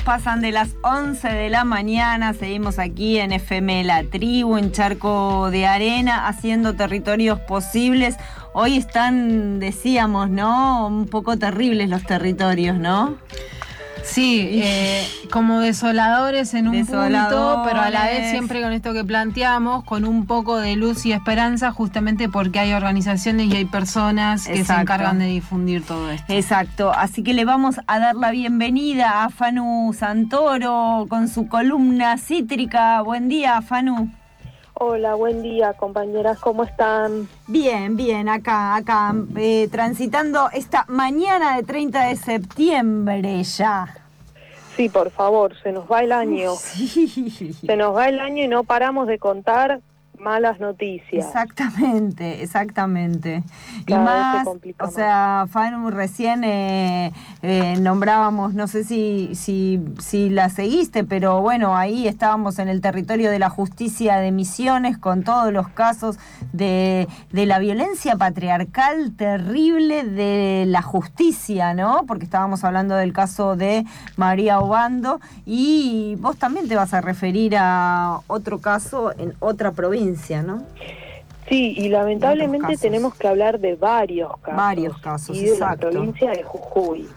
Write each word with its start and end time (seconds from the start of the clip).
pasan 0.00 0.40
de 0.40 0.52
las 0.52 0.76
11 0.82 1.28
de 1.28 1.50
la 1.50 1.64
mañana. 1.64 2.34
Seguimos 2.34 2.78
aquí 2.78 3.18
en 3.18 3.32
FM 3.32 3.84
La 3.84 4.04
Tribu, 4.04 4.56
en 4.56 4.72
Charco 4.72 5.50
de 5.50 5.66
Arena, 5.66 6.28
haciendo 6.28 6.74
territorios 6.74 7.40
posibles. 7.40 8.16
Hoy 8.54 8.76
están, 8.76 9.60
decíamos, 9.60 10.30
¿no? 10.30 10.86
Un 10.86 11.06
poco 11.06 11.38
terribles 11.38 11.88
los 11.88 12.04
territorios, 12.04 12.76
¿no? 12.76 13.16
Sí, 14.04 14.48
eh, 14.62 15.06
como 15.30 15.60
desoladores 15.60 16.54
en 16.54 16.68
un 16.68 16.86
punto, 16.86 17.62
pero 17.64 17.80
a 17.80 17.90
la 17.90 18.04
vez 18.06 18.30
siempre 18.30 18.62
con 18.62 18.72
esto 18.72 18.92
que 18.92 19.04
planteamos, 19.04 19.84
con 19.84 20.04
un 20.04 20.26
poco 20.26 20.58
de 20.58 20.76
luz 20.76 21.06
y 21.06 21.12
esperanza, 21.12 21.72
justamente 21.72 22.28
porque 22.28 22.58
hay 22.58 22.72
organizaciones 22.72 23.48
y 23.48 23.56
hay 23.56 23.64
personas 23.64 24.46
que 24.46 24.64
se 24.64 24.72
encargan 24.72 25.18
de 25.18 25.26
difundir 25.26 25.84
todo 25.84 26.10
esto. 26.10 26.32
Exacto, 26.32 26.92
así 26.92 27.22
que 27.22 27.34
le 27.34 27.44
vamos 27.44 27.76
a 27.86 27.98
dar 27.98 28.16
la 28.16 28.30
bienvenida 28.30 29.24
a 29.24 29.30
Fanu 29.30 29.94
Santoro 29.98 31.06
con 31.08 31.28
su 31.28 31.48
columna 31.48 32.18
cítrica. 32.18 33.00
Buen 33.02 33.28
día, 33.28 33.62
Fanu. 33.62 34.10
Hola, 34.84 35.14
buen 35.14 35.42
día 35.42 35.74
compañeras, 35.74 36.40
¿cómo 36.40 36.64
están? 36.64 37.28
Bien, 37.46 37.94
bien, 37.94 38.28
acá, 38.28 38.74
acá, 38.74 39.14
eh, 39.36 39.68
transitando 39.70 40.50
esta 40.52 40.86
mañana 40.88 41.54
de 41.54 41.62
30 41.62 42.08
de 42.08 42.16
septiembre 42.16 43.44
ya. 43.44 43.94
Sí, 44.76 44.88
por 44.88 45.12
favor, 45.12 45.54
se 45.62 45.70
nos 45.70 45.84
va 45.84 46.00
el 46.02 46.10
año. 46.10 46.56
Sí. 46.56 47.54
Se 47.64 47.76
nos 47.76 47.94
va 47.94 48.08
el 48.08 48.18
año 48.18 48.42
y 48.42 48.48
no 48.48 48.64
paramos 48.64 49.06
de 49.06 49.20
contar 49.20 49.78
malas 50.22 50.60
noticias. 50.60 51.26
Exactamente, 51.26 52.42
exactamente. 52.42 53.42
y 53.86 53.94
más, 53.94 54.46
o 54.78 54.90
sea, 54.90 55.46
Fanu, 55.50 55.90
recién 55.90 56.44
eh, 56.44 57.12
eh, 57.42 57.76
nombrábamos, 57.80 58.54
no 58.54 58.68
sé 58.68 58.84
si, 58.84 59.34
si, 59.34 59.82
si 59.98 60.30
la 60.30 60.48
seguiste, 60.48 61.04
pero 61.04 61.40
bueno, 61.40 61.76
ahí 61.76 62.06
estábamos 62.06 62.58
en 62.58 62.68
el 62.68 62.80
territorio 62.80 63.30
de 63.30 63.38
la 63.38 63.50
justicia 63.50 64.18
de 64.18 64.30
Misiones 64.30 64.96
con 64.96 65.24
todos 65.24 65.52
los 65.52 65.68
casos 65.68 66.18
de, 66.52 67.08
de 67.32 67.46
la 67.46 67.58
violencia 67.58 68.16
patriarcal 68.16 69.12
terrible 69.16 70.04
de 70.04 70.64
la 70.66 70.82
justicia, 70.82 71.74
¿no? 71.74 72.04
Porque 72.06 72.24
estábamos 72.24 72.62
hablando 72.64 72.94
del 72.94 73.12
caso 73.12 73.56
de 73.56 73.84
María 74.16 74.60
Obando 74.60 75.20
y 75.44 76.16
vos 76.20 76.36
también 76.36 76.68
te 76.68 76.76
vas 76.76 76.94
a 76.94 77.00
referir 77.00 77.56
a 77.58 78.20
otro 78.28 78.60
caso 78.60 79.12
en 79.18 79.34
otra 79.40 79.72
provincia. 79.72 80.11
¿No? 80.42 80.66
Sí, 81.48 81.74
y 81.76 81.88
lamentablemente 81.88 82.76
tenemos 82.76 83.14
que 83.14 83.28
hablar 83.28 83.58
de 83.58 83.74
varios 83.74 84.30
casos. 84.38 84.56
Varios 84.56 84.98
casos, 84.98 85.36
y 85.36 85.44
de 85.44 85.58
la 85.58 85.76
provincia 85.76 86.30
de 86.30 86.42
Jujuy. 86.42 87.08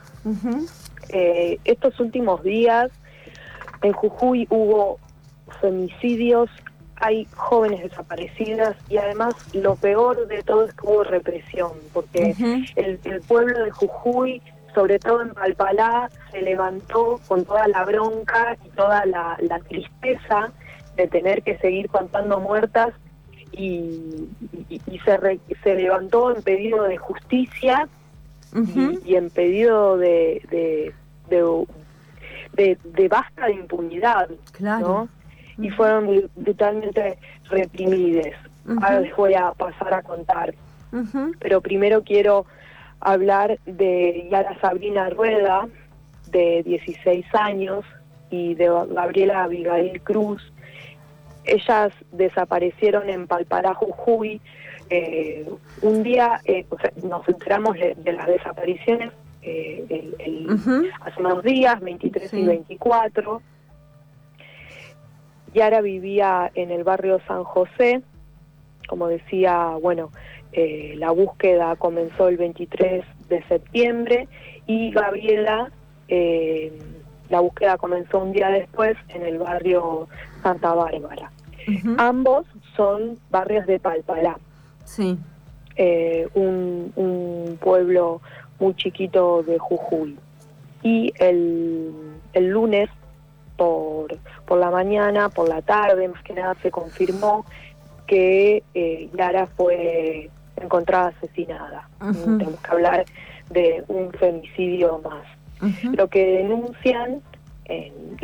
Eh, 1.10 1.60
estos 1.64 2.00
últimos 2.00 2.44
días 2.44 2.92
en 3.84 3.94
Jujuy 3.94 4.48
hubo 4.50 5.00
femicidios, 5.62 6.50
hay 6.96 7.28
jóvenes 7.36 7.84
desaparecidas 7.84 8.76
y 8.90 8.98
además 8.98 9.36
lo 9.54 9.76
peor 9.76 10.28
de 10.28 10.42
todo 10.42 10.66
es 10.66 10.74
que 10.74 10.88
hubo 10.88 11.04
represión, 11.04 11.72
porque 11.94 12.36
el, 12.76 13.22
pueblo 13.28 13.64
de 13.64 13.72
Jujuy, 13.72 14.42
sobre 14.74 14.98
todo 14.98 15.22
en 15.22 15.34
Palpalá, 15.34 16.10
se 16.32 16.42
levantó 16.42 17.20
con 17.28 17.46
toda 17.46 17.68
la 17.68 17.86
bronca 17.86 18.58
y 18.66 18.70
toda 18.70 19.06
la 19.06 19.60
tristeza 19.68 20.52
de 20.96 21.08
tener 21.08 21.44
que 21.44 21.58
seguir 21.58 21.90
contando 21.90 22.40
muertas 22.40 22.94
y, 23.52 24.28
se, 25.06 25.40
se 25.64 25.76
levantó 25.76 26.36
en 26.36 26.42
pedido 26.42 26.84
de 26.84 26.98
justicia 26.98 27.88
y, 29.06 29.16
en 29.16 29.30
pedido 29.30 29.98
de, 29.98 30.94
de, 31.30 32.78
de, 32.84 33.08
basta 33.08 33.48
de 33.48 33.54
impunidad, 33.54 34.30
claro. 34.52 35.08
Y 35.58 35.70
fueron 35.70 36.30
brutalmente 36.36 37.18
reprimidas. 37.50 38.34
Ahora 38.68 39.02
les 39.02 39.16
voy 39.16 39.34
a 39.36 39.52
pasar 39.52 39.94
a 39.94 40.02
contar. 40.02 40.54
Pero 41.40 41.62
primero 41.62 42.04
quiero 42.04 42.46
hablar 43.00 43.60
de 43.66 44.28
Yara 44.32 44.60
Sabrina 44.60 45.10
Rueda, 45.10 45.68
de 46.32 46.64
16 46.64 47.26
años, 47.34 47.86
y 48.30 48.56
de 48.56 48.68
Gabriela 48.90 49.44
Abigail 49.44 50.02
Cruz, 50.02 50.42
ellas 51.48 51.94
desaparecieron 52.12 53.10
en 53.10 53.28
Palpará, 53.28 53.74
Jujuy. 53.74 54.42
Eh, 54.90 55.50
un 55.82 56.04
día 56.04 56.40
eh, 56.46 56.66
nos 57.04 57.28
enteramos 57.28 57.76
de, 57.76 57.96
las 58.14 58.28
desapariciones 58.28 59.12
eh, 59.42 60.14
hace 61.02 61.20
unos 61.20 61.44
días, 61.44 61.80
23 61.80 62.34
y 62.34 62.44
24. 62.46 63.42
Yara 65.54 65.82
vivía 65.82 66.52
en 66.54 66.72
el 66.72 66.84
barrio 66.84 67.20
San 67.28 67.44
José. 67.44 68.02
Como 68.88 69.08
decía, 69.08 69.70
bueno, 69.82 70.12
la 70.54 71.12
búsqueda 71.12 71.76
comenzó 71.76 72.28
el 72.28 72.38
23 72.38 73.04
de 73.30 73.44
septiembre 73.48 74.28
y 74.68 74.92
Gabriela 74.92 75.72
la 77.30 77.40
búsqueda 77.40 77.78
comenzó 77.78 78.20
un 78.20 78.32
día 78.32 78.50
después 78.50 78.96
en 79.10 79.24
el 79.24 79.40
barrio 79.40 80.08
Santa 80.44 80.74
Bárbara. 80.74 81.32
Ambos 81.98 82.46
son 82.76 83.18
barrios 83.30 83.66
de 83.66 83.80
Palpalá. 83.80 84.38
Sí. 84.84 85.18
Eh, 85.76 86.28
un, 86.34 87.58
pueblo 87.62 88.22
muy 88.60 88.76
chiquito 88.76 89.44
de 89.44 89.58
Jujuy. 89.58 90.18
Y 90.84 91.12
el, 91.18 91.92
el 92.34 92.50
lunes 92.50 92.90
por, 93.58 94.18
por 94.46 94.60
la 94.60 94.70
mañana, 94.70 95.30
por 95.30 95.50
la 95.50 95.62
tarde, 95.62 96.08
más 96.08 96.22
que 96.24 96.34
nada 96.34 96.56
se 96.62 96.70
confirmó 96.70 97.46
que 98.08 98.64
eh, 98.74 99.10
Yara 99.18 99.48
fue 99.48 100.30
encontrada 100.58 101.08
asesinada. 101.08 101.90
Tenemos 102.00 102.60
que 102.60 102.72
hablar 102.72 103.06
de 103.50 103.84
un 103.88 104.12
femicidio 104.14 105.02
más. 105.04 105.26
Lo 105.96 106.08
que 106.10 106.26
denuncian 106.26 107.22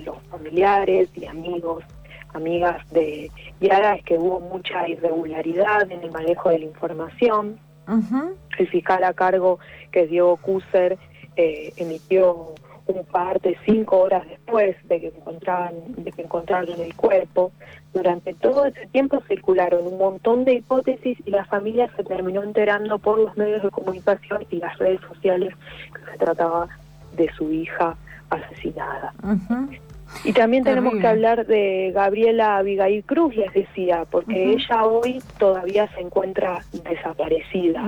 los 0.05 0.17
familiares 0.29 1.09
y 1.15 1.25
amigos, 1.25 1.83
amigas 2.33 2.87
de 2.91 3.31
Yara 3.59 3.95
es 3.95 4.03
que 4.03 4.17
hubo 4.17 4.39
mucha 4.39 4.87
irregularidad 4.87 5.91
en 5.91 6.01
el 6.01 6.11
manejo 6.11 6.49
de 6.49 6.59
la 6.59 6.65
información. 6.65 7.59
El 8.57 8.67
fiscal 8.67 9.03
a 9.03 9.13
cargo, 9.13 9.59
que 9.91 10.03
es 10.03 10.09
Diego 10.09 10.37
Kuser, 10.37 10.97
eh, 11.35 11.73
emitió 11.77 12.55
un 12.87 13.05
parte 13.05 13.57
cinco 13.65 13.99
horas 13.99 14.27
después 14.27 14.75
de 14.87 14.99
que 14.99 15.07
encontraron, 15.07 15.75
de 15.97 16.11
que 16.11 16.23
encontraron 16.23 16.79
el 16.79 16.95
cuerpo. 16.95 17.51
Durante 17.93 18.33
todo 18.33 18.65
ese 18.65 18.87
tiempo 18.87 19.21
circularon 19.27 19.87
un 19.87 19.97
montón 19.97 20.45
de 20.45 20.55
hipótesis 20.55 21.17
y 21.25 21.31
la 21.31 21.45
familia 21.45 21.89
se 21.95 22.03
terminó 22.03 22.43
enterando 22.43 22.99
por 22.99 23.19
los 23.19 23.35
medios 23.37 23.63
de 23.63 23.69
comunicación 23.69 24.45
y 24.49 24.57
las 24.57 24.77
redes 24.77 25.01
sociales 25.01 25.53
que 25.93 26.11
se 26.11 26.17
trataba 26.17 26.67
de 27.15 27.31
su 27.33 27.51
hija 27.51 27.95
asesinada. 28.29 29.13
Y 30.23 30.33
también 30.33 30.63
tenemos 30.63 30.93
que 30.95 31.07
hablar 31.07 31.47
de 31.47 31.91
Gabriela 31.93 32.57
Abigail 32.57 33.03
Cruz, 33.03 33.35
les 33.35 33.51
decía, 33.53 34.05
porque 34.09 34.53
ella 34.53 34.83
hoy 34.83 35.21
todavía 35.39 35.89
se 35.95 36.01
encuentra 36.01 36.63
desaparecida. 36.71 37.87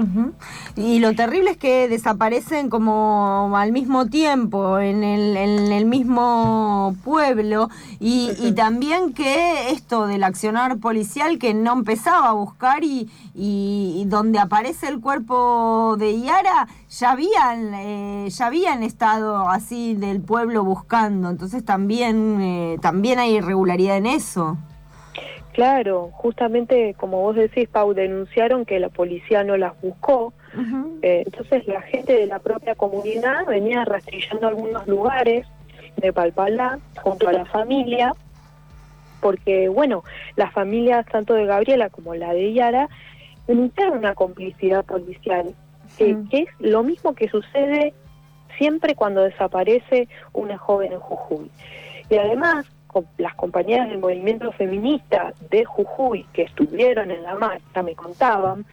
Y 0.76 1.00
lo 1.00 1.14
terrible 1.14 1.52
es 1.52 1.58
que 1.58 1.88
desaparecen 1.88 2.70
como 2.70 3.52
al 3.56 3.72
mismo 3.72 4.08
tiempo, 4.08 4.80
en 4.80 5.04
el, 5.04 5.38
en 5.38 5.72
el 5.72 5.86
mismo 5.86 6.96
pueblo, 7.04 7.70
y, 8.00 8.32
y, 8.40 8.54
también 8.54 9.14
que 9.14 9.70
esto 9.72 10.08
del 10.08 10.24
accionar 10.24 10.78
policial 10.78 11.38
que 11.38 11.54
no 11.54 11.74
empezaba 11.74 12.30
a 12.30 12.34
buscar 12.34 12.84
y, 12.84 13.10
y, 13.36 14.04
donde 14.08 14.40
aparece 14.40 14.88
el 14.88 15.00
cuerpo 15.00 15.96
de 15.98 16.20
Yara, 16.20 16.68
ya 16.90 17.12
habían, 17.12 17.74
eh, 17.76 18.28
ya 18.30 18.48
habían 18.48 18.84
estado 18.84 19.50
así 19.50 19.94
del 19.94 20.22
pueblo 20.22 20.64
buscando, 20.64 21.30
entonces 21.30 21.64
también 21.64 22.13
eh, 22.14 22.78
también, 22.82 23.20
hay 23.20 23.38
irregularidad 23.38 23.98
en 23.98 24.06
eso. 24.06 24.58
Claro, 25.54 26.10
justamente 26.14 26.96
como 26.98 27.22
vos 27.22 27.36
decís, 27.36 27.70
Pau, 27.70 27.94
denunciaron 27.94 28.66
que 28.66 28.80
la 28.80 28.90
policía 28.90 29.44
no 29.44 29.56
las 29.56 29.80
buscó. 29.82 30.34
Eh, 31.02 31.24
entonces 31.26 31.68
la 31.68 31.82
gente 31.82 32.14
de 32.14 32.26
la 32.28 32.40
propia 32.40 32.76
comunidad 32.76 33.46
venía 33.48 33.86
rastrillando 33.86 34.48
algunos 34.48 34.88
lugares 34.88 35.48
de 35.98 36.12
Palpalá 36.12 36.80
junto 37.02 37.28
a 37.28 37.34
la 37.34 37.46
familia, 37.46 38.14
porque 39.22 39.70
bueno, 39.70 40.04
las 40.36 40.52
familias 40.54 41.06
tanto 41.06 41.34
de 41.36 41.46
Gabriela 41.46 41.90
como 41.90 42.16
la 42.16 42.34
de 42.34 42.54
Yara 42.54 42.90
denunciaron 43.48 44.00
una 44.00 44.16
complicidad 44.16 44.84
policial, 44.86 45.54
que 45.98 46.18
es 46.32 46.50
lo 46.60 46.84
mismo 46.84 47.14
que 47.14 47.30
sucede 47.30 47.94
siempre 48.58 48.96
cuando 48.96 49.22
desaparece 49.22 50.08
una 50.34 50.58
joven 50.58 50.94
en 50.94 51.00
Jujuy. 51.00 51.52
Y 52.14 52.18
además, 52.18 52.68
las 53.18 53.34
compañeras 53.34 53.90
del 53.90 53.98
movimiento 53.98 54.52
feminista 54.52 55.34
de 55.50 55.66
Jujuy 55.66 56.28
que 56.32 56.44
estuvieron 56.44 57.10
en 57.10 57.24
la 57.24 57.34
marcha 57.34 57.82
me 57.82 57.96
contaban 57.96 58.66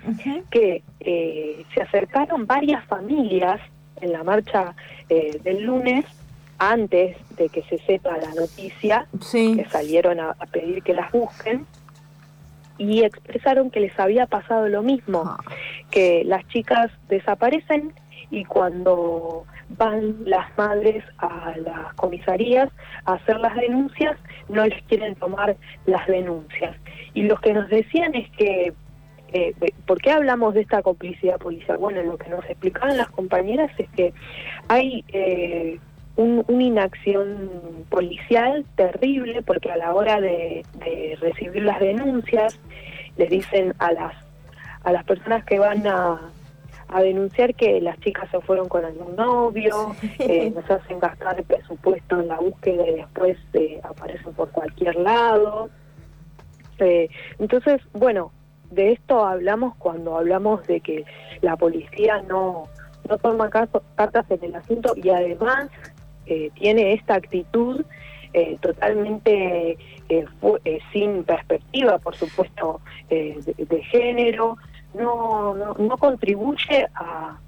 que 0.51 0.83
eh, 1.01 1.65
se 1.73 1.81
acercaron 1.81 2.47
varias 2.47 2.85
familias 2.85 3.59
en 4.03 4.13
la 4.13 4.23
marcha 4.23 4.75
eh, 5.09 5.41
del 5.43 5.63
lunes 5.65 6.05
antes 6.59 7.17
de 7.37 7.49
que 7.49 7.63
se 7.63 7.79
sepa 7.79 8.19
la 8.19 8.35
noticia, 8.35 9.07
que 9.31 9.67
salieron 9.71 10.21
a, 10.21 10.35
pedir 10.53 10.83
que 10.83 10.93
las 10.93 11.11
busquen 11.11 11.65
y 12.77 13.05
expresaron 13.05 13.71
que 13.71 13.81
les 13.81 13.99
había 13.99 14.27
pasado 14.27 14.69
lo 14.69 14.83
mismo, 14.83 15.23
ah. 15.25 15.43
que 15.91 16.25
las 16.27 16.47
chicas 16.49 16.91
desaparecen 17.09 17.95
y 18.31 18.45
cuando 18.45 19.45
van 19.77 20.17
las 20.25 20.47
madres 20.57 21.05
a 21.19 21.55
las 21.57 21.95
comisarías 21.95 22.69
a 23.05 23.15
hacer 23.15 23.39
las 23.41 23.55
denuncias, 23.57 24.17
no 24.49 24.67
les 24.67 24.83
quieren 24.85 25.15
tomar 25.17 25.57
las 25.87 26.07
denuncias. 26.07 26.77
Y 27.15 27.23
lo 27.23 27.37
que 27.37 27.53
nos 27.53 27.69
decían 27.69 28.15
es 28.15 28.31
que, 28.33 28.73
eh, 29.33 29.55
¿por 29.87 30.01
qué 30.01 30.11
hablamos 30.11 30.55
de 30.55 30.63
esta 30.63 30.83
complicidad 30.83 31.39
policial? 31.39 31.79
Bueno, 31.79 32.03
lo 32.03 32.19
que 32.19 32.31
nos 32.31 32.45
explicaban 32.45 32.97
las 32.97 33.11
compañeras 33.11 33.71
es 33.79 33.89
que 33.91 34.13
hay 34.69 35.05
eh, 35.09 35.79
una 36.17 36.63
inacción 36.63 37.51
policial 37.89 38.65
terrible 38.77 39.43
porque 39.43 39.71
a 39.71 39.77
la 39.77 39.95
hora 39.95 40.21
de, 40.21 40.65
recibir 41.21 41.63
las 41.63 41.81
denuncias 41.81 42.59
les 43.17 43.31
dicen 43.31 43.75
a 43.79 43.93
las 43.93 44.15
a 44.83 44.93
las 44.93 45.05
personas 45.05 45.45
que 45.45 45.59
van 45.59 45.87
a, 45.87 46.19
denunciar 46.99 47.55
que 47.55 47.81
las 47.81 47.99
chicas 48.01 48.29
se 48.31 48.41
fueron 48.41 48.69
con 48.69 48.85
algún 48.85 49.15
novio, 49.17 49.95
eh, 50.19 50.51
nos 50.51 50.69
hacen 50.71 50.99
gastar 50.99 51.39
el 51.39 51.45
presupuesto 51.45 52.21
en 52.21 52.29
la 52.29 52.39
búsqueda 52.39 52.87
y 52.89 52.95
después 52.97 53.39
eh, 53.53 53.81
aparecen 53.83 54.33
por 54.35 54.51
cualquier 54.51 54.97
lado. 54.97 55.71
Eh, 56.79 57.09
entonces, 57.39 57.81
bueno, 57.93 58.33
de 58.71 58.93
esto 58.93 59.25
hablamos 59.25 59.77
cuando 59.77 60.17
hablamos 60.17 60.67
de 60.67 60.81
que 60.81 61.05
la 61.43 61.57
policía 61.57 62.23
no, 62.29 62.69
no 63.09 63.19
toma 63.19 63.51
cartas 63.51 64.31
en 64.31 64.45
el 64.45 64.55
asunto 64.55 64.95
y 64.97 65.11
además 65.11 65.69
tiene 66.55 66.93
esta 66.93 67.15
actitud 67.15 67.85
eh, 68.33 68.57
totalmente 68.61 69.77
eh, 70.09 70.79
sin 70.93 71.25
perspectiva, 71.25 71.99
por 71.99 72.15
supuesto, 72.15 72.81
de, 73.09 73.83
género, 73.91 74.57
no, 74.95 75.55
no, 75.55 75.97
contribuye 75.99 76.87
a, 76.95 77.39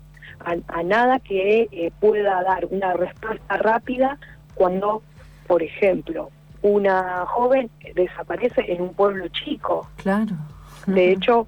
a, 0.40 0.82
nada 0.82 1.18
que 1.18 1.92
pueda 2.00 2.42
dar 2.42 2.66
una 2.66 2.94
respuesta 2.94 3.56
rápida 3.56 4.18
cuando, 4.54 5.02
por 5.46 5.62
ejemplo, 5.62 6.30
una 6.62 7.26
joven 7.26 7.70
desaparece 7.94 8.72
en 8.72 8.82
un 8.82 8.94
pueblo 8.94 9.28
chico. 9.28 9.88
Claro. 9.96 10.36
De 10.86 11.12
hecho, 11.12 11.46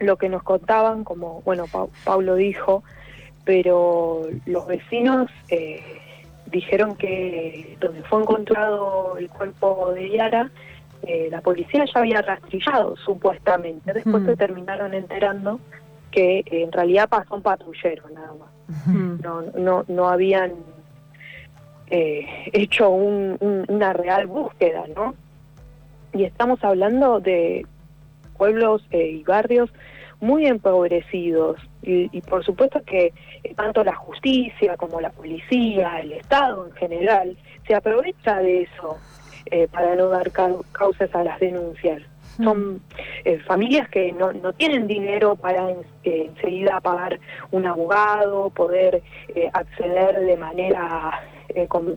lo 0.00 0.16
que 0.16 0.28
nos 0.28 0.42
contaban, 0.42 1.04
como 1.04 1.40
bueno, 1.42 1.64
Pablo 2.04 2.34
dijo, 2.34 2.82
pero 3.44 4.22
los 4.44 4.66
vecinos 4.66 5.30
eh, 5.48 5.82
dijeron 6.46 6.96
que 6.96 7.76
donde 7.80 8.02
fue 8.02 8.22
encontrado 8.22 9.16
el 9.18 9.28
cuerpo 9.28 9.92
de 9.94 10.10
Yara, 10.10 10.50
eh, 11.06 11.28
la 11.30 11.40
policía 11.40 11.84
ya 11.84 12.00
había 12.00 12.22
rastrillado 12.22 12.96
supuestamente. 12.96 13.92
Después 13.92 14.24
se 14.24 14.36
terminaron 14.36 14.94
enterando 14.94 15.60
que 16.10 16.44
en 16.46 16.72
realidad 16.72 17.08
pasó 17.08 17.36
un 17.36 17.42
patrullero 17.42 18.08
nada 18.10 18.32
más. 18.34 18.86
No, 19.22 19.42
no, 19.56 19.84
no 19.86 20.08
habían 20.08 20.52
eh, 21.88 22.26
hecho 22.52 22.90
una 22.90 23.92
real 23.92 24.26
búsqueda, 24.26 24.84
¿no? 24.94 25.14
Y 26.12 26.24
estamos 26.24 26.62
hablando 26.64 27.20
de 27.20 27.64
pueblos 28.36 28.82
eh, 28.90 29.08
y 29.08 29.22
barrios 29.22 29.70
muy 30.20 30.46
empobrecidos 30.46 31.58
y, 31.82 32.20
por 32.22 32.44
supuesto 32.44 32.82
que 32.84 33.12
eh, 33.44 33.54
tanto 33.54 33.84
la 33.84 33.94
justicia 33.94 34.76
como 34.76 35.00
la 35.00 35.10
policía, 35.10 36.00
el 36.00 36.12
Estado 36.12 36.66
en 36.66 36.72
general, 36.72 37.36
se 37.66 37.76
aprovecha 37.76 38.38
de 38.38 38.62
eso 38.62 38.98
eh, 39.46 39.68
para 39.70 39.94
no 39.94 40.08
dar 40.08 40.30
causas 40.32 41.14
a 41.14 41.24
las 41.24 41.40
denuncias. 41.40 42.02
Son 42.36 42.82
eh, 43.24 43.38
familias 43.46 43.88
que 43.88 44.12
no, 44.12 44.32
no 44.32 44.52
tienen 44.52 44.86
dinero 44.86 45.36
para 45.36 45.74
enseguida 46.02 46.80
pagar 46.80 47.18
un 47.50 47.66
abogado, 47.66 48.50
poder 48.50 49.02
acceder 49.54 50.20
de 50.20 50.36
manera 50.36 51.22
como, 51.68 51.94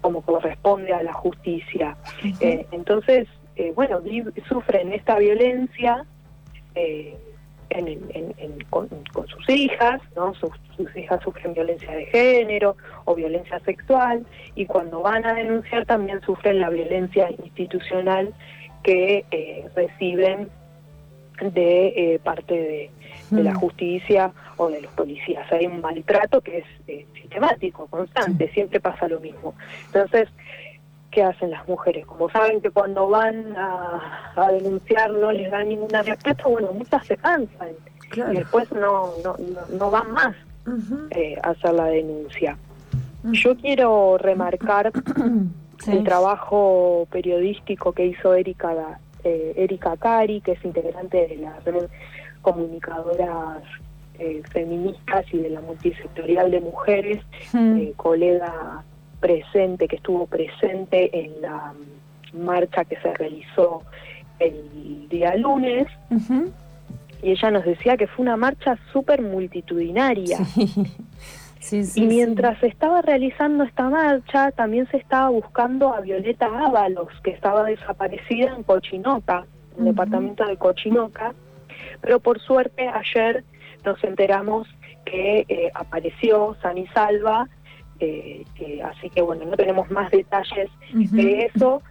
como, 0.00 0.22
corresponde 0.22 0.94
a 0.94 1.02
la 1.02 1.12
justicia. 1.12 1.94
entonces, 2.40 3.28
bueno, 3.74 4.00
sufren 4.48 4.92
esta 4.94 5.18
violencia. 5.18 6.06
Eh, 6.74 7.14
con, 8.70 8.88
sus 9.28 9.48
hijas, 9.48 10.00
¿no? 10.16 10.34
Sus, 10.34 10.50
hijas 10.96 11.22
sufren 11.22 11.54
violencia 11.54 11.92
de 11.92 12.06
género 12.06 12.76
o 13.04 13.14
violencia 13.14 13.60
sexual 13.60 14.26
y 14.54 14.66
cuando 14.66 15.00
van 15.00 15.24
a 15.24 15.34
denunciar 15.34 15.86
también 15.86 16.20
sufren 16.22 16.60
la 16.60 16.70
violencia 16.70 17.30
institucional 17.30 18.34
que 18.82 19.24
eh, 19.30 19.68
reciben 19.76 20.48
de 21.40 22.14
eh, 22.14 22.20
parte 22.22 22.54
de, 22.54 22.90
la 23.30 23.52
mm. 23.52 23.56
justicia 23.56 24.32
o 24.56 24.68
de 24.68 24.82
los 24.82 24.92
policías. 24.92 25.50
Hay 25.52 25.66
un 25.66 25.80
maltrato 25.80 26.40
que 26.40 26.58
es 26.58 26.64
eh, 26.86 27.06
sistemático, 27.14 27.86
constante, 27.86 28.50
siempre 28.52 28.80
pasa 28.80 29.08
lo 29.08 29.20
mismo. 29.20 29.54
Entonces, 29.86 30.28
¿qué 31.12 31.22
hacen 31.22 31.50
las 31.50 31.68
mujeres? 31.68 32.04
Como 32.06 32.28
saben 32.30 32.60
que 32.60 32.70
cuando 32.70 33.08
van 33.08 33.54
a, 33.56 34.50
denunciar 34.50 35.12
no 35.12 35.30
les 35.30 35.50
dan 35.50 35.68
ninguna 35.68 36.02
respuesta, 36.02 36.48
bueno, 36.48 36.72
muchas 36.72 37.06
se 37.06 37.16
cansan. 37.16 37.68
Y 38.14 38.36
después 38.36 38.70
no, 38.72 39.12
no, 39.22 39.36
no, 39.78 39.90
van 39.90 40.10
más 40.10 40.34
eh, 41.10 41.36
a 41.42 41.50
hacer 41.50 41.74
la 41.74 41.86
denuncia. 41.86 42.58
Yo 43.24 43.56
quiero 43.56 44.18
remarcar 44.18 44.90
el 45.86 46.04
trabajo 46.04 47.06
periodístico 47.10 47.92
que 47.92 48.06
hizo 48.06 48.34
Erika, 48.34 48.98
eh, 49.22 49.54
Erika 49.56 49.96
Cari, 49.96 50.40
que 50.40 50.52
es 50.52 50.64
integrante 50.64 51.28
de 51.28 51.36
la 51.36 51.60
red 51.60 51.88
comunicadoras 52.42 53.62
eh, 54.18 54.42
feministas 54.50 55.24
y 55.32 55.38
de 55.38 55.50
la 55.50 55.60
multisectorial 55.60 56.50
de 56.50 56.60
mujeres, 56.60 57.22
colega 57.96 58.84
presente, 59.22 59.86
que 59.88 59.96
estuvo 59.96 60.26
presente 60.26 61.16
en 61.16 61.40
la 61.40 61.72
marcha 62.34 62.84
que 62.84 62.96
se 62.96 63.14
realizó 63.14 63.82
el 64.40 65.08
día 65.08 65.36
lunes. 65.36 65.86
Y 67.22 67.30
ella 67.30 67.50
nos 67.52 67.64
decía 67.64 67.96
que 67.96 68.08
fue 68.08 68.24
una 68.24 68.36
marcha 68.36 68.76
súper 68.92 69.22
multitudinaria. 69.22 70.38
y 71.70 72.00
mientras 72.02 72.58
se 72.58 72.66
estaba 72.66 73.00
realizando 73.00 73.62
esta 73.62 73.88
marcha, 73.88 74.50
también 74.50 74.88
se 74.90 74.96
estaba 74.96 75.28
buscando 75.30 75.94
a 75.94 76.00
Violeta 76.00 76.46
Ábalos, 76.46 77.08
que 77.22 77.30
estaba 77.30 77.62
desaparecida 77.62 78.54
en 78.56 78.64
Cochinoca, 78.64 79.46
en 79.76 79.86
el 79.86 79.92
departamento 79.92 80.44
de 80.44 80.56
Cochinoca. 80.56 81.32
Pero 82.00 82.18
por 82.18 82.40
suerte 82.40 82.88
ayer 82.88 83.44
nos 83.84 84.02
enteramos 84.02 84.66
que 85.04 85.44
eh, 85.48 85.70
apareció 85.74 86.56
san 86.60 86.78
y 86.78 86.86
salva 86.88 87.48
eh, 88.04 88.82
así 88.84 89.08
que 89.10 89.22
bueno, 89.22 89.44
no 89.44 89.56
tenemos 89.56 89.90
más 89.90 90.10
detalles 90.10 90.70
de 90.92 91.50
eso, 91.54 91.82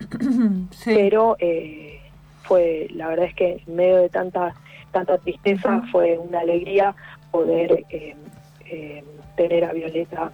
pero 0.86 1.38
eh, 1.40 2.00
fue, 2.44 2.88
la 2.94 3.08
verdad 3.08 3.28
es 3.28 3.36
que 3.36 3.64
en 3.66 3.76
medio 3.76 3.98
de 3.98 4.10
tanta, 4.10 4.54
tanta 4.92 5.18
tristeza 5.20 5.84
fue 5.92 6.18
una 6.18 6.40
alegría 6.40 6.94
poder 7.32 7.86
eh, 7.90 9.04
tener 9.38 9.64
a 9.66 9.74
Violeta 9.74 10.32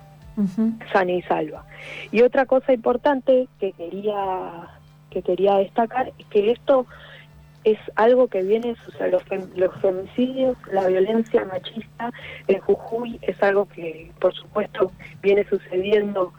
sana 0.91 1.11
y 1.11 1.21
salva. 1.23 1.65
Y 2.11 2.21
otra 2.21 2.45
cosa 2.45 2.73
importante 2.73 3.47
que 3.59 3.71
quería 3.71 4.15
que 5.09 5.21
quería 5.21 5.55
destacar 5.55 6.11
es 6.17 6.25
que 6.27 6.51
esto 6.51 6.85
es 7.63 7.77
algo 7.95 8.27
que 8.27 8.43
viene, 8.43 8.75
o 8.87 8.91
sea, 8.97 9.07
los, 9.07 9.23
los 9.55 9.75
femicidios, 9.81 10.57
la 10.71 10.87
violencia 10.87 11.45
machista 11.45 12.11
en 12.47 12.59
Jujuy 12.61 13.19
es 13.21 13.41
algo 13.43 13.67
que, 13.67 14.11
por 14.19 14.33
supuesto, 14.33 14.91
viene 15.21 15.43
sucediendo 15.45 16.33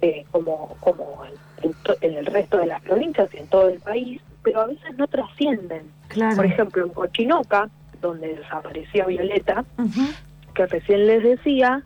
eh, 0.00 0.24
como, 0.30 0.76
como 0.80 1.22
en, 1.62 2.16
el 2.16 2.26
resto 2.26 2.58
de 2.58 2.66
las 2.66 2.82
provincias 2.82 3.32
y 3.32 3.38
en 3.38 3.46
todo 3.46 3.68
el 3.68 3.78
país, 3.80 4.20
pero 4.42 4.62
a 4.62 4.66
veces 4.66 4.96
no 4.96 5.06
trascienden. 5.06 5.82
Por 6.34 6.44
ejemplo, 6.44 6.84
en 6.84 6.92
Cochinoca, 6.92 7.70
donde 8.00 8.34
desapareció 8.34 9.06
Violeta, 9.06 9.64
que 10.54 10.66
recién 10.66 11.06
les 11.06 11.22
decía, 11.22 11.84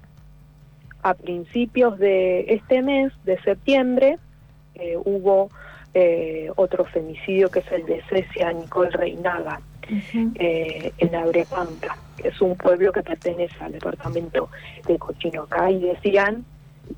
a 1.02 1.14
principios 1.14 1.98
de 1.98 2.46
este 2.48 2.82
mes, 2.82 3.12
de 3.24 3.38
septiembre, 3.42 4.18
eh, 4.74 4.96
hubo 5.04 5.50
eh, 5.98 6.52
otro 6.56 6.84
femicidio 6.84 7.48
que 7.50 7.60
es 7.60 7.72
el 7.72 7.86
de 7.86 8.02
Cecia 8.10 8.52
Nicole 8.52 8.90
Reinaga 8.90 9.62
eh, 10.34 10.92
en 10.98 11.14
Abrepampa, 11.14 11.96
que 12.18 12.28
es 12.28 12.40
un 12.42 12.54
pueblo 12.54 12.92
que 12.92 13.02
pertenece 13.02 13.56
al 13.60 13.72
departamento 13.72 14.50
de 14.86 14.98
Cochinoca. 14.98 15.70
Y 15.70 15.80
decían 15.80 16.44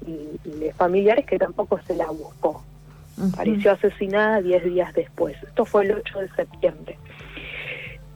y, 0.04 0.70
familiares 0.72 1.26
que 1.26 1.38
tampoco 1.38 1.78
se 1.86 1.94
la 1.94 2.06
buscó. 2.06 2.64
Pareció 3.36 3.70
asesinada 3.70 4.42
10 4.42 4.64
días 4.64 4.92
después. 4.94 5.36
Esto 5.44 5.64
fue 5.64 5.84
el 5.84 5.92
8 5.92 6.18
de 6.18 6.28
septiembre. 6.30 6.98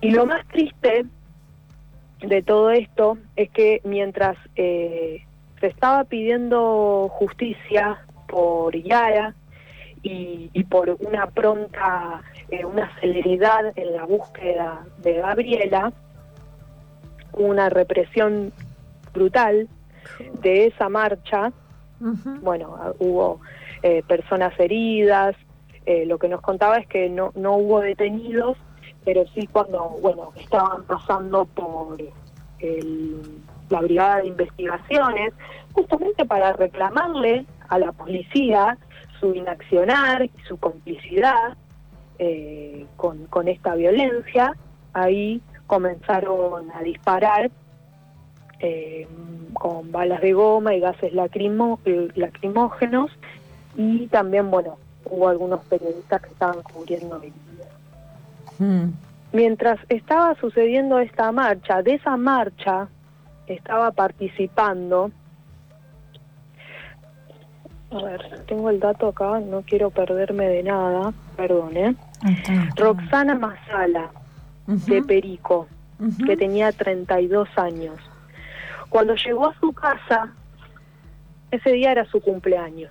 Y 0.01 0.11
lo 0.11 0.27
más 0.27 0.45
triste 0.49 1.05
de 2.23 2.43
todo 2.43 2.73
esto 2.73 3.19
es 3.37 3.51
que 3.51 3.83
mientras 3.85 4.37
eh, 4.57 5.23
se 5.61 5.69
estaba 5.69 6.03
pidiendo 6.03 7.09
justicia 7.09 8.05
por 8.27 8.77
Yara 8.77 9.37
y, 10.03 10.65
por 10.65 10.97
una 11.01 11.29
pronta, 11.29 12.23
eh, 12.51 12.65
una 12.65 12.91
celeridad 13.01 13.73
en 13.77 13.97
la 13.97 14.05
búsqueda 14.05 14.85
de 14.99 15.15
Gabriela, 15.15 15.93
una 17.33 17.69
represión 17.69 18.53
brutal 19.15 19.69
de 20.41 20.67
esa 20.67 20.89
marcha. 20.89 21.53
Bueno, 22.01 22.77
hubo 22.99 23.41
eh, 23.83 24.03
personas 24.09 24.59
heridas, 24.59 25.37
eh, 25.87 26.05
lo 26.05 26.19
que 26.19 26.29
nos 26.29 26.41
contaba 26.41 26.79
es 26.79 26.87
que 26.89 27.09
no, 27.09 27.31
no 27.37 27.57
hubo 27.57 27.81
detenidos, 27.81 28.59
pero 29.05 29.25
sí 29.35 29.47
cuando, 29.47 29.89
bueno, 30.01 30.33
estaban 30.37 30.83
pasando 30.85 31.45
por 31.45 31.99
la 33.71 33.81
brigada 33.81 34.19
de 34.19 34.29
investigaciones, 34.29 35.33
justamente 35.73 36.25
para 36.25 36.53
reclamarle 36.53 37.47
a 37.69 37.79
la 37.79 37.93
policía 37.93 38.77
su 39.23 39.35
inaccionar 39.35 40.25
y 40.25 40.31
su 40.49 40.59
complicidad 40.59 41.57
eh, 42.19 42.87
con, 42.97 43.27
con 43.27 43.47
esta 43.47 43.77
violencia, 43.77 44.57
ahí 44.93 45.41
comenzaron 45.69 46.71
a 46.73 46.83
disparar 46.83 47.51
eh, 48.59 49.07
con 49.55 49.93
balas 49.93 50.21
de 50.21 50.33
goma 50.33 50.75
y 50.75 50.81
gases 50.81 51.13
lacrimógenos. 51.15 53.11
Y 53.77 54.09
también, 54.09 54.51
bueno, 54.51 54.77
hubo 55.05 55.29
algunos 55.29 55.65
periodistas 55.65 56.21
que 56.21 56.29
estaban 56.29 56.63
cubriendo 56.63 57.23
hmm. 58.59 58.89
Mientras 59.33 59.79
estaba 59.89 60.35
sucediendo 60.35 60.99
esta 60.99 61.33
marcha, 61.33 61.83
de 61.83 61.95
esa 61.95 62.17
marcha 62.17 62.89
estaba 63.47 63.93
participando, 63.93 65.11
a 67.93 68.03
ver, 68.03 68.45
tengo 68.47 68.71
el 68.71 68.81
dato 68.81 69.09
acá, 69.09 69.41
no 69.41 69.63
quiero 69.63 69.91
perderme 69.91 70.47
de 70.49 70.63
nada, 70.63 71.13
perdone. 71.37 71.97
Roxana 72.77 73.35
Masala, 73.35 74.11
de 74.67 75.03
Perico, 75.03 75.69
que 76.27 76.37
tenía 76.37 76.73
32 76.73 77.49
años. 77.57 77.99
Cuando 78.89 79.15
llegó 79.15 79.49
a 79.49 79.55
su 79.59 79.73
casa, 79.73 80.33
ese 81.51 81.73
día 81.73 81.93
era 81.93 82.05
su 82.07 82.21
cumpleaños. 82.21 82.91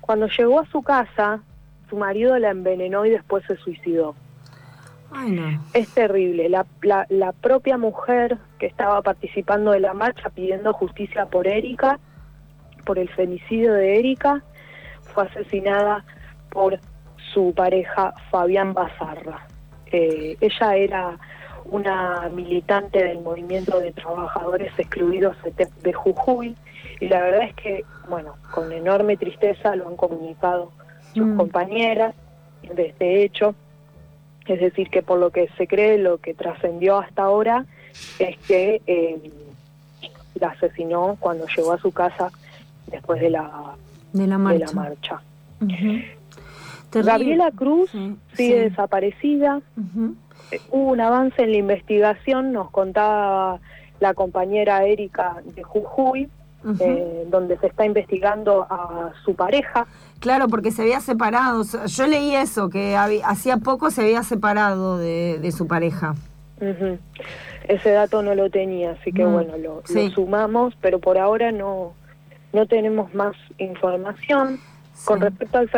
Cuando 0.00 0.28
llegó 0.28 0.60
a 0.60 0.66
su 0.66 0.82
casa, 0.82 1.40
su 1.90 1.96
marido 1.96 2.38
la 2.38 2.50
envenenó 2.50 3.04
y 3.04 3.10
después 3.10 3.44
se 3.46 3.56
suicidó. 3.56 4.14
Es 5.72 5.88
terrible. 5.94 6.48
La, 6.48 6.66
la, 7.08 7.32
propia 7.32 7.78
mujer 7.78 8.38
que 8.58 8.66
estaba 8.66 9.00
participando 9.02 9.70
de 9.70 9.80
la 9.80 9.94
marcha 9.94 10.28
pidiendo 10.30 10.72
justicia 10.72 11.26
por 11.26 11.46
Erika, 11.46 11.98
por 12.88 12.98
el 12.98 13.10
femicidio 13.10 13.74
de 13.74 13.98
Erika, 13.98 14.42
fue 15.02 15.24
asesinada 15.24 16.06
por 16.48 16.80
su 17.34 17.52
pareja 17.54 18.14
Fabián 18.30 18.72
Bazarra. 18.72 19.46
Eh, 19.92 20.38
ella 20.40 20.74
era 20.74 21.18
una 21.66 22.30
militante 22.34 23.04
del 23.04 23.20
movimiento 23.20 23.78
de 23.78 23.92
trabajadores 23.92 24.72
excluidos 24.78 25.36
de 25.82 25.92
Jujuy 25.92 26.56
y 26.98 27.08
la 27.08 27.20
verdad 27.20 27.42
es 27.42 27.54
que, 27.56 27.84
bueno, 28.08 28.36
con 28.52 28.72
enorme 28.72 29.18
tristeza 29.18 29.76
lo 29.76 29.86
han 29.86 29.96
comunicado 29.96 30.72
sus 31.12 31.26
mm. 31.26 31.36
compañeras 31.36 32.14
de 32.62 32.86
este 32.86 33.22
hecho. 33.22 33.54
Es 34.46 34.60
decir, 34.60 34.88
que 34.88 35.02
por 35.02 35.18
lo 35.18 35.28
que 35.28 35.50
se 35.58 35.66
cree, 35.66 35.98
lo 35.98 36.16
que 36.16 36.32
trascendió 36.32 36.96
hasta 36.96 37.24
ahora 37.24 37.66
es 38.18 38.38
que 38.46 38.80
eh, 38.86 39.30
la 40.40 40.48
asesinó 40.48 41.18
cuando 41.20 41.44
llegó 41.54 41.72
a 41.72 41.78
su 41.78 41.92
casa 41.92 42.30
después 42.90 43.20
de 43.20 43.30
la, 43.30 43.74
de 44.12 44.26
la 44.26 44.38
marcha. 44.38 45.20
Gabriela 46.92 47.50
Cruz 47.54 47.90
sigue 48.34 48.70
desaparecida. 48.70 49.60
Hubo 50.70 50.92
un 50.92 51.00
avance 51.00 51.42
en 51.42 51.52
la 51.52 51.58
investigación, 51.58 52.52
nos 52.52 52.70
contaba 52.70 53.60
la 54.00 54.14
compañera 54.14 54.84
Erika 54.84 55.36
de 55.44 55.62
Jujuy, 55.62 56.28
eh, 56.80 57.26
donde 57.30 57.58
se 57.58 57.66
está 57.66 57.84
investigando 57.84 58.66
a 58.68 59.12
su 59.24 59.34
pareja. 59.34 59.86
Claro, 60.20 60.48
porque 60.48 60.70
se 60.70 60.82
había 60.82 61.00
separado. 61.00 61.62
Yo 61.86 62.06
leí 62.06 62.34
eso, 62.34 62.68
que 62.68 62.96
hacía 62.96 63.58
poco 63.58 63.90
se 63.90 64.02
había 64.02 64.22
separado 64.22 64.98
de, 64.98 65.52
su 65.52 65.66
pareja. 65.66 66.14
Ese 67.68 67.90
dato 67.90 68.22
no 68.22 68.34
lo 68.34 68.50
tenía, 68.50 68.92
así 68.92 69.12
que 69.12 69.24
bueno, 69.24 69.56
lo, 69.58 69.82
sumamos, 70.10 70.74
pero 70.80 70.98
por 70.98 71.18
ahora 71.18 71.52
no, 71.52 71.92
no 72.52 72.66
tenemos 72.66 73.14
más 73.14 73.36
información. 73.58 74.60
Con 75.04 75.20
respecto 75.20 75.58
al, 75.58 75.70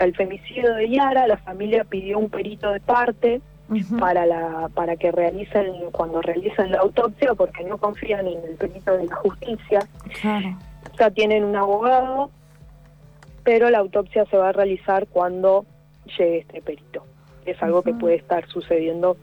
al 0.00 0.14
femicidio 0.14 0.74
de 0.74 0.90
Yara, 0.90 1.26
la 1.26 1.38
familia 1.38 1.84
pidió 1.84 2.18
un 2.18 2.28
perito 2.28 2.70
de 2.72 2.80
parte 2.80 3.40
para 3.98 4.26
la 4.26 4.68
para 4.74 4.96
que 4.96 5.10
realicen 5.10 5.90
cuando 5.90 6.22
realicen 6.22 6.70
la 6.70 6.78
autopsia 6.78 7.34
porque 7.34 7.64
no 7.64 7.78
confían 7.78 8.26
en 8.26 8.38
el 8.44 8.54
perito 8.54 8.96
de 8.96 9.06
la 9.06 9.16
justicia. 9.16 9.80
Ya 10.98 11.10
tienen 11.10 11.44
un 11.44 11.56
abogado, 11.56 12.30
pero 13.42 13.70
la 13.70 13.78
autopsia 13.78 14.24
se 14.26 14.36
va 14.36 14.50
a 14.50 14.52
realizar 14.52 15.06
cuando 15.08 15.66
llegue 16.16 16.38
este 16.38 16.62
perito. 16.62 17.04
Es 17.44 17.60
algo 17.62 17.82
que 17.82 17.92
puede 17.92 18.16
estar 18.16 18.46
sucediendo 18.48 19.16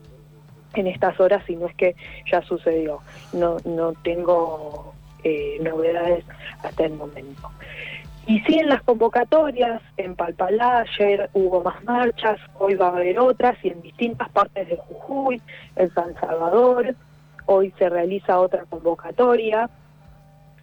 en 0.73 0.87
estas 0.87 1.19
horas 1.19 1.43
si 1.45 1.55
no 1.55 1.67
es 1.67 1.75
que 1.75 1.95
ya 2.29 2.41
sucedió. 2.41 2.99
No 3.33 3.57
no 3.65 3.93
tengo 4.03 4.93
eh, 5.23 5.57
novedades 5.61 6.25
hasta 6.61 6.85
el 6.85 6.93
momento. 6.93 7.49
Y 8.25 8.39
sí, 8.41 8.57
en 8.57 8.69
las 8.69 8.81
convocatorias, 8.83 9.81
en 9.97 10.15
Palpalá, 10.15 10.85
ayer 10.87 11.29
hubo 11.33 11.61
más 11.61 11.83
marchas, 11.83 12.39
hoy 12.57 12.75
va 12.75 12.87
a 12.87 12.95
haber 12.95 13.19
otras, 13.19 13.57
y 13.63 13.69
en 13.69 13.81
distintas 13.81 14.29
partes 14.29 14.69
de 14.69 14.77
Jujuy, 14.77 15.41
en 15.75 15.93
San 15.93 16.13
Salvador, 16.15 16.95
hoy 17.45 17.73
se 17.77 17.89
realiza 17.89 18.39
otra 18.39 18.63
convocatoria. 18.69 19.69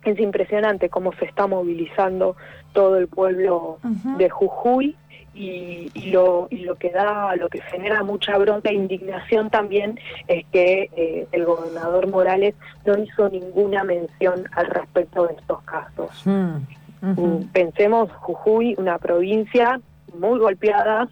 Es 0.05 0.19
impresionante 0.19 0.89
cómo 0.89 1.13
se 1.13 1.27
está 1.27 1.47
movilizando 1.47 2.35
todo 2.73 2.97
el 2.97 3.09
pueblo 3.09 3.79
de 4.17 4.31
Jujuy 4.31 4.97
y, 5.35 6.11
lo, 6.11 6.49
y 6.51 6.59
lo 6.59 6.75
que 6.77 6.91
da, 6.91 7.37
lo 7.37 7.49
que 7.49 7.61
genera 7.63 8.03
mucha 8.03 8.37
bronca 8.37 8.71
e 8.71 8.75
indignación 8.75 9.49
también 9.51 9.99
es 10.27 10.45
que 10.47 10.91
eh, 10.97 11.29
el 11.33 11.45
gobernador 11.45 12.09
Morales 12.09 12.55
no 12.85 12.99
hizo 12.99 13.29
ninguna 13.29 13.85
mención 13.85 14.45
al 14.53 14.67
respecto 14.67 15.27
de 15.27 15.35
estos 15.35 15.63
casos. 15.63 16.11
Hmm. 16.25 16.59
Pensemos 17.53 18.13
Jujuy, 18.13 18.75
una 18.77 18.99
provincia 18.99 19.81
muy 20.19 20.39
golpeada 20.39 21.09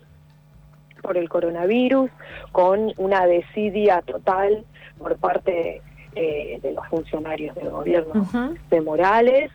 por 1.01 1.17
el 1.17 1.29
coronavirus, 1.29 2.11
con 2.53 2.93
una 2.99 3.25
desidia 3.27 4.03
total 4.03 4.65
por 4.99 5.17
parte 5.17 5.81
eh, 6.15 6.59
de 6.61 6.73
los 6.73 6.87
funcionarios 6.89 7.55
del 7.55 7.71
gobierno 7.71 8.29
de 8.69 8.81
Morales, 8.83 9.51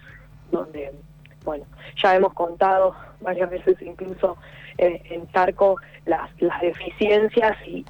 donde, 0.52 0.92
bueno, 1.44 1.66
ya 2.02 2.16
hemos 2.16 2.34
contado 2.34 2.96
varias 3.22 3.50
veces 3.50 3.82
incluso 3.82 4.38
eh, 4.78 5.02
en 5.10 5.28
Tarco 5.28 5.78
las, 6.06 6.30
deficiencias 6.62 7.58
y, 7.68 7.86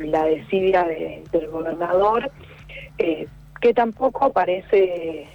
la 0.00 0.24
desidia 0.24 0.84
del 0.84 1.48
gobernador, 1.48 2.30
eh, 2.98 3.26
que 3.60 3.74
tampoco 3.74 4.32
parece 4.32 5.26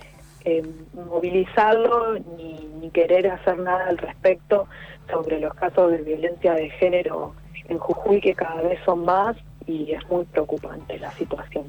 eh, 0.45 0.63
movilizarlo 0.93 2.17
ni, 2.37 2.89
querer 2.93 3.29
hacer 3.29 3.59
nada 3.59 3.87
al 3.87 3.97
respecto 3.97 4.67
sobre 5.11 5.39
los 5.39 5.53
casos 5.53 5.91
de 5.91 5.97
violencia 5.99 6.53
de 6.53 6.69
género 6.71 7.35
en 7.67 7.77
Jujuy, 7.77 8.19
que 8.19 8.33
cada 8.33 8.61
vez 8.61 8.79
son 8.83 9.05
más 9.05 9.37
y 9.69 9.91
es 9.91 10.01
muy 10.09 10.25
preocupante 10.25 10.97
la 10.97 11.11
situación. 11.11 11.65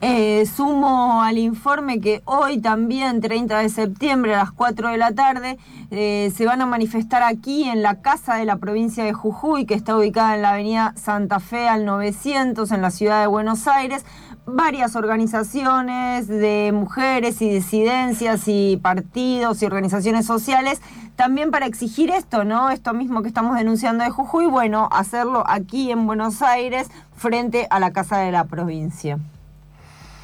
Eh, 0.00 0.46
sumo 0.46 1.22
al 1.22 1.36
informe 1.36 2.00
que 2.00 2.22
hoy 2.24 2.58
también, 2.58 3.20
30 3.20 3.58
de 3.58 3.68
septiembre 3.68 4.34
a 4.34 4.38
las 4.38 4.52
4 4.52 4.88
de 4.88 4.96
la 4.96 5.12
tarde, 5.12 5.58
eh, 5.90 6.32
se 6.34 6.46
van 6.46 6.62
a 6.62 6.66
manifestar 6.66 7.22
aquí 7.22 7.64
en 7.64 7.82
la 7.82 8.00
Casa 8.00 8.36
de 8.36 8.46
la 8.46 8.56
provincia 8.56 9.04
de 9.04 9.12
Jujuy, 9.12 9.66
que 9.66 9.74
está 9.74 9.96
ubicada 9.96 10.34
en 10.36 10.42
la 10.42 10.52
avenida 10.52 10.94
Santa 10.96 11.38
Fe 11.38 11.68
al 11.68 11.84
900 11.84 12.70
en 12.72 12.80
la 12.80 12.90
ciudad 12.90 13.20
de 13.20 13.26
Buenos 13.26 13.68
Aires, 13.68 14.06
varias 14.46 14.96
organizaciones 14.96 16.28
de 16.28 16.72
mujeres 16.74 17.42
y 17.42 17.50
disidencias 17.50 18.48
y 18.48 18.78
partidos 18.82 19.62
y 19.62 19.66
organizaciones 19.66 20.24
sociales 20.24 20.80
también 21.16 21.50
para 21.50 21.66
exigir 21.66 22.10
esto, 22.10 22.44
¿no? 22.44 22.70
Esto 22.70 22.94
mismo 22.94 23.22
que 23.22 23.28
estamos 23.28 23.56
denunciando 23.56 24.04
de 24.04 24.10
Jujuy, 24.10 24.46
bueno, 24.46 24.88
hacerlo 24.92 25.44
aquí 25.46 25.90
en 25.90 26.06
Buenos 26.06 26.42
Aires 26.42 26.88
frente 27.16 27.66
a 27.70 27.80
la 27.80 27.92
Casa 27.92 28.18
de 28.18 28.32
la 28.32 28.44
Provincia. 28.44 29.18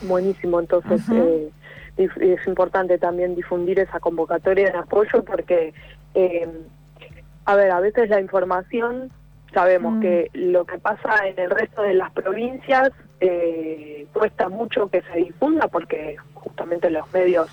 Buenísimo, 0.03 0.61
entonces 0.61 1.03
eh, 1.11 1.51
es 1.97 2.47
importante 2.47 2.99
también 2.99 3.35
difundir 3.35 3.81
esa 3.81 4.01
convocatoria 4.01 4.71
de 4.71 4.79
apoyo 4.79 5.25
porque, 5.25 5.75
eh, 6.15 6.49
a 7.45 7.55
ver, 7.55 7.71
a 7.71 7.81
veces 7.81 8.09
la 8.09 8.21
información 8.21 9.11
Sabemos 9.53 9.95
mm. 9.95 10.01
que 10.01 10.31
lo 10.35 10.65
que 10.65 10.79
pasa 10.79 11.27
en 11.27 11.39
el 11.39 11.51
resto 11.51 11.83
de 11.83 11.95
las 11.95 12.11
provincias 12.13 12.91
eh, 13.21 14.07
cuesta 14.13 14.49
mucho 14.49 14.89
que 14.89 15.03
se 15.03 15.19
difunda 15.19 15.69
porque 15.69 16.17
justamente 16.35 16.91
los 16.91 17.11
medios 17.13 17.49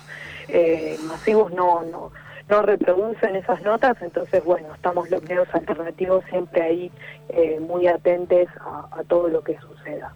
eh, 0.48 0.96
masivos 1.08 1.52
no, 1.52 1.82
no, 1.82 2.12
no 2.48 2.62
reproducen 2.62 3.36
esas 3.36 3.62
notas, 3.62 3.96
entonces 4.00 4.44
bueno, 4.44 4.68
estamos 4.74 5.10
los 5.10 5.22
medios 5.22 5.48
alternativos 5.52 6.24
siempre 6.30 6.62
ahí 6.62 6.92
eh, 7.28 7.58
muy 7.60 7.86
atentos 7.88 8.48
a, 8.60 9.02
todo 9.08 9.28
lo 9.28 9.42
que 9.42 9.58
suceda. 9.58 10.12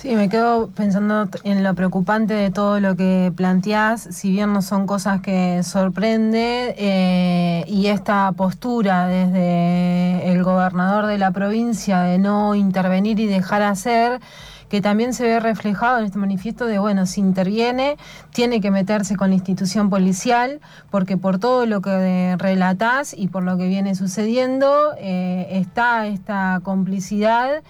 Sí, 0.00 0.14
me 0.16 0.30
quedo 0.30 0.70
pensando 0.70 1.28
en 1.44 1.62
lo 1.62 1.74
preocupante 1.74 2.32
de 2.32 2.50
todo 2.50 2.80
lo 2.80 2.96
que 2.96 3.30
planteás, 3.36 4.00
si 4.00 4.30
bien 4.30 4.50
no 4.50 4.62
son 4.62 4.86
cosas 4.86 5.20
que 5.20 5.62
sorprende, 5.62 6.74
eh, 6.78 7.64
y 7.66 7.88
esta 7.88 8.32
postura 8.32 9.06
desde 9.08 10.32
el 10.32 10.42
gobernador 10.42 11.04
de 11.04 11.18
la 11.18 11.32
provincia 11.32 12.00
de 12.00 12.18
no 12.18 12.54
intervenir 12.54 13.20
y 13.20 13.26
dejar 13.26 13.60
hacer, 13.60 14.20
que 14.70 14.80
también 14.80 15.12
se 15.12 15.24
ve 15.24 15.40
reflejado 15.40 15.98
en 15.98 16.04
este 16.04 16.18
manifiesto 16.18 16.64
de, 16.64 16.78
bueno, 16.78 17.04
si 17.04 17.20
interviene, 17.20 17.96
tiene 18.32 18.60
que 18.60 18.70
meterse 18.70 19.16
con 19.16 19.30
la 19.30 19.34
institución 19.34 19.90
policial, 19.90 20.60
porque 20.90 21.16
por 21.16 21.38
todo 21.40 21.66
lo 21.66 21.82
que 21.82 22.36
relatás 22.38 23.12
y 23.12 23.26
por 23.26 23.42
lo 23.42 23.58
que 23.58 23.66
viene 23.66 23.96
sucediendo, 23.96 24.94
eh, 24.98 25.48
está 25.50 26.06
esta 26.06 26.60
complicidad. 26.62 27.62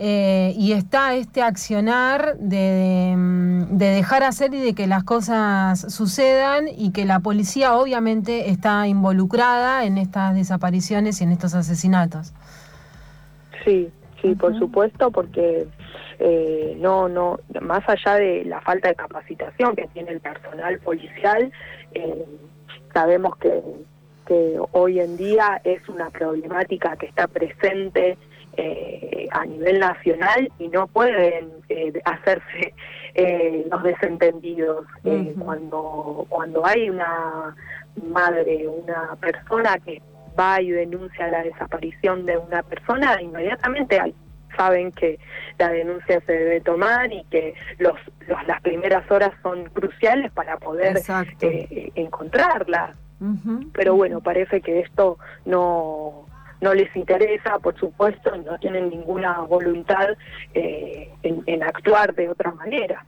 Eh, 0.00 0.54
y 0.56 0.74
está 0.74 1.16
este 1.16 1.42
accionar 1.42 2.36
de, 2.38 3.16
dejar 3.72 4.22
hacer 4.22 4.54
y 4.54 4.60
de 4.60 4.72
que 4.72 4.86
las 4.86 5.02
cosas 5.02 5.92
sucedan 5.92 6.66
y 6.68 6.92
que 6.92 7.04
la 7.04 7.18
policía 7.18 7.74
obviamente 7.74 8.50
está 8.50 8.86
involucrada 8.86 9.82
en 9.82 9.98
estas 9.98 10.36
desapariciones 10.36 11.20
y 11.20 11.24
en 11.24 11.32
estos 11.32 11.54
asesinatos. 11.54 12.32
Sí, 13.64 13.88
sí, 14.22 14.36
por 14.36 14.56
supuesto, 14.56 15.10
porque 15.10 15.66
eh, 16.18 16.76
no, 16.78 17.08
no, 17.08 17.38
más 17.60 17.88
allá 17.88 18.16
de 18.16 18.44
la 18.44 18.60
falta 18.60 18.88
de 18.88 18.94
capacitación 18.94 19.76
que 19.76 19.86
tiene 19.88 20.12
el 20.12 20.20
personal 20.20 20.78
policial, 20.80 21.52
eh, 21.94 22.24
sabemos 22.92 23.36
que, 23.36 23.62
que 24.26 24.58
hoy 24.72 25.00
en 25.00 25.16
día 25.16 25.60
es 25.64 25.88
una 25.88 26.10
problemática 26.10 26.96
que 26.96 27.06
está 27.06 27.26
presente 27.28 28.16
eh, 28.60 29.28
a 29.30 29.46
nivel 29.46 29.78
nacional 29.78 30.50
y 30.58 30.66
no 30.66 30.88
pueden 30.88 31.48
eh, 31.68 31.92
hacerse 32.04 32.74
eh, 33.14 33.64
los 33.70 33.84
desentendidos. 33.84 34.84
cuando, 35.38 36.26
cuando 36.28 36.66
hay 36.66 36.90
una 36.90 37.54
madre, 38.02 38.66
una 38.66 39.14
persona 39.20 39.78
que 39.78 40.02
va 40.36 40.60
y 40.60 40.72
denuncia 40.72 41.28
la 41.28 41.44
desaparición 41.44 42.26
de 42.26 42.36
una 42.36 42.64
persona, 42.64 43.22
inmediatamente 43.22 44.00
saben 44.58 44.92
que 44.92 45.18
la 45.58 45.70
denuncia 45.70 46.20
se 46.26 46.32
debe 46.32 46.60
tomar 46.60 47.10
y 47.12 47.24
que 47.30 47.54
los, 47.78 47.94
las 48.46 48.60
primeras 48.60 49.10
horas 49.10 49.32
son 49.42 49.64
cruciales 49.70 50.30
para 50.32 50.58
poder 50.58 51.00
encontrarla. 51.94 52.92
Pero 53.72 53.94
bueno, 53.94 54.20
parece 54.20 54.60
que 54.60 54.80
esto 54.80 55.18
no 55.46 56.26
no 56.60 56.74
les 56.74 56.94
interesa, 56.96 57.58
por 57.60 57.78
supuesto, 57.78 58.36
no 58.36 58.58
tienen 58.58 58.90
ninguna 58.90 59.40
voluntad 59.42 60.08
eh, 60.54 61.08
en, 61.22 61.62
actuar 61.62 62.14
de 62.14 62.28
otra 62.28 62.52
manera. 62.52 63.04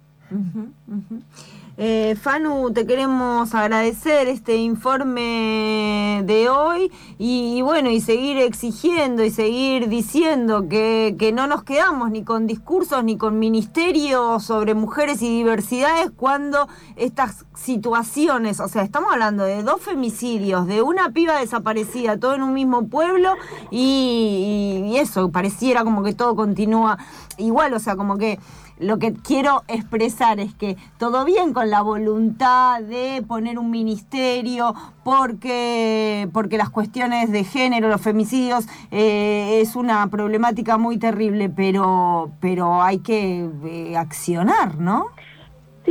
Eh, 1.83 2.15
Fanu, 2.21 2.71
te 2.75 2.87
queremos 2.87 3.55
agradecer 3.55 4.29
este 4.29 4.57
informe 4.57 6.23
de 6.27 6.51
hoy 6.51 6.93
y, 7.17 7.63
bueno, 7.63 7.89
y 7.89 8.03
seguir 8.03 8.37
exigiendo 8.37 9.25
y 9.25 9.31
seguir 9.31 9.89
diciendo 9.89 10.69
que, 10.69 11.17
que, 11.19 11.33
no 11.33 11.47
nos 11.47 11.63
quedamos 11.63 12.11
ni 12.11 12.23
con 12.23 12.47
discursos 12.47 13.03
ni 13.03 13.17
con 13.17 13.39
ministerios 13.39 14.45
sobre 14.45 14.75
mujeres 14.75 15.23
y 15.23 15.31
diversidades 15.31 16.11
cuando 16.15 16.69
estas 16.97 17.47
situaciones, 17.55 18.61
o 18.61 18.69
sea, 18.69 18.83
estamos 18.83 19.11
hablando 19.11 19.45
de 19.45 19.63
dos 19.63 19.81
femicidios, 19.81 20.67
de 20.67 20.83
una 20.83 21.13
piba 21.13 21.41
desaparecida, 21.41 22.21
todo 22.21 22.35
en 22.35 22.43
un 22.43 22.53
mismo 22.53 22.89
pueblo 22.89 23.37
y, 23.71 24.85
y 24.85 24.99
eso, 24.99 25.33
pareciera 25.33 25.83
como 25.83 26.03
que 26.03 26.13
todo 26.13 26.37
continúa 26.37 26.99
igual, 27.39 27.73
o 27.73 27.79
sea, 27.79 27.97
como 27.97 28.19
que 28.19 28.39
lo 28.81 28.99
que 28.99 29.13
quiero 29.13 29.63
expresar 29.69 30.41
es 30.41 30.55
que 30.55 30.77
todo 30.99 31.25
bien 31.25 31.53
con 31.53 31.71
la 31.71 31.83
voluntad 31.83 32.81
de 32.83 33.23
poner 33.27 33.59
un 33.59 33.71
ministerio 33.71 34.75
porque, 35.05 36.29
porque 36.33 36.57
las 36.57 36.71
cuestiones 36.71 37.31
de 37.31 37.45
género, 37.45 37.89
los 37.89 38.01
femicidios, 38.01 38.67
eh, 38.91 39.61
es 39.61 39.77
una 39.77 40.07
problemática 40.09 40.79
muy 40.79 40.99
terrible, 40.99 41.51
pero, 41.51 42.31
pero 42.41 42.83
hay 42.83 42.99
que 42.99 43.49
eh, 43.65 43.97
accionar, 43.97 44.79
¿no? 44.79 45.07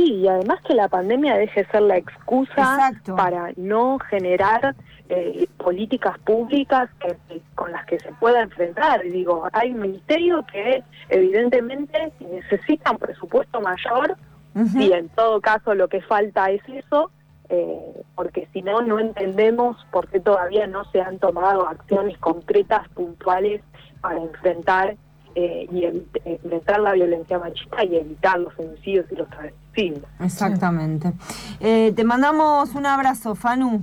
Sí, 0.00 0.14
y 0.14 0.28
además 0.28 0.60
que 0.66 0.72
la 0.72 0.88
pandemia 0.88 1.36
deje 1.36 1.66
ser 1.66 1.82
la 1.82 1.98
excusa 1.98 2.90
para 3.18 3.52
no 3.56 3.98
generar 3.98 4.74
eh, 5.10 5.46
políticas 5.58 6.18
públicas 6.20 6.88
con 7.54 7.70
las 7.70 7.84
que 7.84 8.00
se 8.00 8.10
pueda 8.12 8.40
enfrentar. 8.40 9.02
Digo, 9.02 9.46
hay 9.52 9.72
un 9.72 9.80
ministerio 9.80 10.42
que 10.50 10.82
evidentemente 11.10 12.12
necesita 12.18 12.92
un 12.92 12.96
presupuesto 12.96 13.60
mayor 13.60 14.16
y 14.74 14.90
en 14.90 15.10
todo 15.10 15.42
caso 15.42 15.74
lo 15.74 15.88
que 15.88 16.00
falta 16.00 16.50
es 16.50 16.62
eso, 16.66 17.10
eh, 17.50 18.02
porque 18.14 18.48
si 18.54 18.62
no, 18.62 18.80
no 18.80 18.98
entendemos 18.98 19.76
por 19.90 20.08
qué 20.08 20.18
todavía 20.18 20.66
no 20.66 20.86
se 20.92 21.02
han 21.02 21.18
tomado 21.18 21.68
acciones 21.68 22.16
concretas, 22.16 22.88
puntuales, 22.94 23.60
para 24.00 24.18
enfrentar 24.18 24.96
eh, 25.34 25.68
y 25.70 25.84
enfrentar 26.24 26.80
la 26.80 26.94
violencia 26.94 27.38
machista 27.38 27.84
y 27.84 27.96
evitar 27.96 28.40
los 28.40 28.58
homicidios 28.58 29.04
y 29.12 29.16
los 29.16 29.28
Exactamente. 30.20 31.12
te 31.60 32.04
mandamos 32.04 32.74
un 32.74 32.86
abrazo, 32.86 33.34
Fanu. 33.34 33.82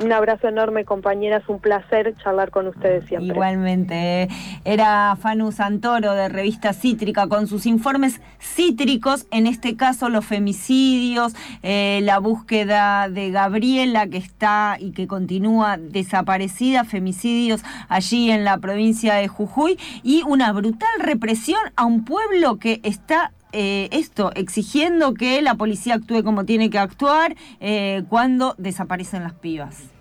Un 0.00 0.12
abrazo 0.12 0.48
enorme, 0.48 0.84
compañeras. 0.84 1.44
Un 1.48 1.60
placer 1.60 2.14
charlar 2.16 2.50
con 2.50 2.66
ustedes 2.66 3.04
siempre. 3.06 3.28
Igualmente. 3.28 4.28
Era 4.64 5.16
Fanu 5.20 5.52
Santoro 5.52 6.14
de 6.14 6.28
Revista 6.28 6.72
Cítrica 6.72 7.28
con 7.28 7.46
sus 7.46 7.64
informes 7.64 8.20
cítricos, 8.40 9.26
en 9.30 9.46
este 9.46 9.76
caso 9.76 10.08
los 10.08 10.24
femicidios, 10.24 11.34
eh, 11.62 12.00
la 12.02 12.18
búsqueda 12.18 13.08
de 13.08 13.30
Gabriela 13.30 14.08
que 14.08 14.18
está 14.18 14.76
y 14.80 14.90
que 14.90 15.06
continúa 15.06 15.76
desaparecida, 15.76 16.84
femicidios 16.84 17.62
allí 17.88 18.30
en 18.30 18.44
la 18.44 18.58
provincia 18.58 19.14
de 19.14 19.28
Jujuy 19.28 19.78
y 20.02 20.22
una 20.26 20.52
brutal 20.52 20.98
represión 20.98 21.60
a 21.76 21.84
un 21.84 22.04
pueblo 22.04 22.58
que 22.58 22.80
está 22.82 23.32
eh, 23.54 23.88
esto, 23.92 24.32
exigiendo 24.34 25.14
que 25.14 25.40
la 25.40 25.54
policía 25.54 25.94
actúe 25.94 26.24
como 26.24 26.44
tiene 26.44 26.70
que 26.70 26.78
actuar 26.78 27.36
eh, 27.60 28.02
cuando 28.08 28.54
desaparecen 28.58 29.22
las 29.22 29.34
pibas. 29.34 29.93